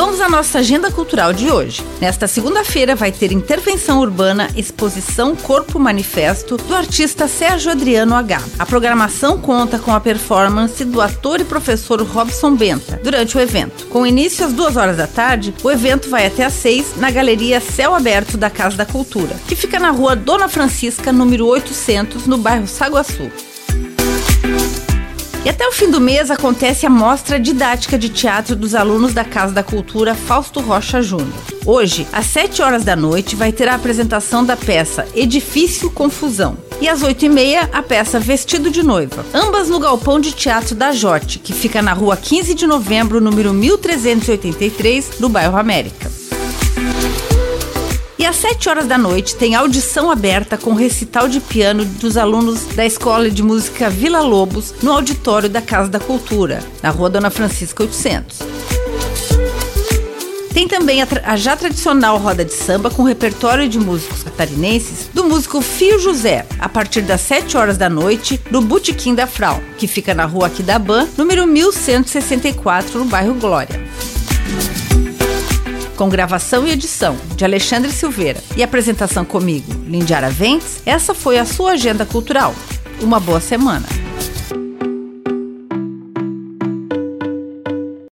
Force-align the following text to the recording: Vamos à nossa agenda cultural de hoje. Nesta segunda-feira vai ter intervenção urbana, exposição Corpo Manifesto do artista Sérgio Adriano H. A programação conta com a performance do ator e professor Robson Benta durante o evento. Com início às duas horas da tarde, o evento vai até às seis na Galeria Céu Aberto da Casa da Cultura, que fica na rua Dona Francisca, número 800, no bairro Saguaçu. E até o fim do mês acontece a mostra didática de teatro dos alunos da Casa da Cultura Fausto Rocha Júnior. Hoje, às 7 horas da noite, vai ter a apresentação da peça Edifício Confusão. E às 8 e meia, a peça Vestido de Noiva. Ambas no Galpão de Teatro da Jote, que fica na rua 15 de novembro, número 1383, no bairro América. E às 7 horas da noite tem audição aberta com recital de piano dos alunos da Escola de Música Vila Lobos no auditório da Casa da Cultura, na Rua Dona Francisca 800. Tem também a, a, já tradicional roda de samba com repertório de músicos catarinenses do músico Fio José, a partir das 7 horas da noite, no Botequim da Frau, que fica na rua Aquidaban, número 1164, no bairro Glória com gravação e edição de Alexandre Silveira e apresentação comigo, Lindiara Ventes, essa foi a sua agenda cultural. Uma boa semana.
Vamos 0.00 0.18
à 0.18 0.30
nossa 0.30 0.60
agenda 0.60 0.90
cultural 0.90 1.30
de 1.30 1.50
hoje. 1.50 1.84
Nesta 2.00 2.26
segunda-feira 2.26 2.96
vai 2.96 3.12
ter 3.12 3.32
intervenção 3.32 4.00
urbana, 4.00 4.48
exposição 4.56 5.36
Corpo 5.36 5.78
Manifesto 5.78 6.56
do 6.56 6.74
artista 6.74 7.28
Sérgio 7.28 7.70
Adriano 7.70 8.14
H. 8.14 8.42
A 8.58 8.64
programação 8.64 9.38
conta 9.38 9.78
com 9.78 9.92
a 9.92 10.00
performance 10.00 10.82
do 10.86 11.02
ator 11.02 11.42
e 11.42 11.44
professor 11.44 12.00
Robson 12.00 12.56
Benta 12.56 12.98
durante 13.04 13.36
o 13.36 13.40
evento. 13.40 13.88
Com 13.88 14.06
início 14.06 14.46
às 14.46 14.54
duas 14.54 14.74
horas 14.74 14.96
da 14.96 15.06
tarde, 15.06 15.52
o 15.62 15.70
evento 15.70 16.08
vai 16.08 16.26
até 16.26 16.46
às 16.46 16.54
seis 16.54 16.96
na 16.96 17.10
Galeria 17.10 17.60
Céu 17.60 17.94
Aberto 17.94 18.38
da 18.38 18.48
Casa 18.48 18.78
da 18.78 18.86
Cultura, 18.86 19.36
que 19.46 19.54
fica 19.54 19.78
na 19.78 19.90
rua 19.90 20.16
Dona 20.16 20.48
Francisca, 20.48 21.12
número 21.12 21.44
800, 21.46 22.26
no 22.26 22.38
bairro 22.38 22.66
Saguaçu. 22.66 23.30
E 25.42 25.48
até 25.48 25.66
o 25.66 25.72
fim 25.72 25.90
do 25.90 26.00
mês 26.00 26.30
acontece 26.30 26.84
a 26.84 26.90
mostra 26.90 27.40
didática 27.40 27.98
de 27.98 28.10
teatro 28.10 28.54
dos 28.54 28.74
alunos 28.74 29.14
da 29.14 29.24
Casa 29.24 29.54
da 29.54 29.62
Cultura 29.62 30.14
Fausto 30.14 30.60
Rocha 30.60 31.00
Júnior. 31.00 31.32
Hoje, 31.64 32.06
às 32.12 32.26
7 32.26 32.60
horas 32.60 32.84
da 32.84 32.94
noite, 32.94 33.34
vai 33.34 33.50
ter 33.50 33.66
a 33.66 33.74
apresentação 33.74 34.44
da 34.44 34.54
peça 34.54 35.08
Edifício 35.14 35.90
Confusão. 35.90 36.58
E 36.78 36.86
às 36.86 37.02
8 37.02 37.24
e 37.24 37.28
meia, 37.30 37.70
a 37.72 37.82
peça 37.82 38.20
Vestido 38.20 38.70
de 38.70 38.82
Noiva. 38.82 39.24
Ambas 39.32 39.70
no 39.70 39.80
Galpão 39.80 40.20
de 40.20 40.32
Teatro 40.32 40.74
da 40.74 40.92
Jote, 40.92 41.38
que 41.38 41.54
fica 41.54 41.80
na 41.80 41.94
rua 41.94 42.18
15 42.18 42.52
de 42.52 42.66
novembro, 42.66 43.18
número 43.18 43.54
1383, 43.54 45.20
no 45.20 45.28
bairro 45.30 45.56
América. 45.56 46.10
E 48.20 48.26
às 48.26 48.36
7 48.36 48.68
horas 48.68 48.86
da 48.86 48.98
noite 48.98 49.34
tem 49.34 49.54
audição 49.54 50.10
aberta 50.10 50.58
com 50.58 50.74
recital 50.74 51.26
de 51.26 51.40
piano 51.40 51.86
dos 51.86 52.18
alunos 52.18 52.66
da 52.66 52.84
Escola 52.84 53.30
de 53.30 53.42
Música 53.42 53.88
Vila 53.88 54.20
Lobos 54.20 54.74
no 54.82 54.92
auditório 54.92 55.48
da 55.48 55.62
Casa 55.62 55.88
da 55.88 55.98
Cultura, 55.98 56.62
na 56.82 56.90
Rua 56.90 57.08
Dona 57.08 57.30
Francisca 57.30 57.82
800. 57.82 58.40
Tem 60.52 60.68
também 60.68 61.00
a, 61.00 61.08
a, 61.24 61.34
já 61.34 61.56
tradicional 61.56 62.18
roda 62.18 62.44
de 62.44 62.52
samba 62.52 62.90
com 62.90 63.04
repertório 63.04 63.66
de 63.66 63.78
músicos 63.78 64.22
catarinenses 64.22 65.08
do 65.14 65.24
músico 65.24 65.62
Fio 65.62 65.98
José, 65.98 66.44
a 66.58 66.68
partir 66.68 67.00
das 67.00 67.22
7 67.22 67.56
horas 67.56 67.78
da 67.78 67.88
noite, 67.88 68.38
no 68.50 68.60
Botequim 68.60 69.14
da 69.14 69.26
Frau, 69.26 69.62
que 69.78 69.86
fica 69.86 70.12
na 70.12 70.26
rua 70.26 70.48
Aquidaban, 70.48 71.08
número 71.16 71.46
1164, 71.46 72.98
no 72.98 73.06
bairro 73.06 73.32
Glória 73.32 73.79
com 76.00 76.08
gravação 76.08 76.66
e 76.66 76.70
edição 76.70 77.14
de 77.36 77.44
Alexandre 77.44 77.92
Silveira 77.92 78.42
e 78.56 78.62
apresentação 78.62 79.22
comigo, 79.22 79.70
Lindiara 79.86 80.30
Ventes, 80.30 80.80
essa 80.86 81.12
foi 81.12 81.38
a 81.38 81.44
sua 81.44 81.72
agenda 81.72 82.06
cultural. 82.06 82.54
Uma 83.02 83.20
boa 83.20 83.38
semana. 83.38 83.99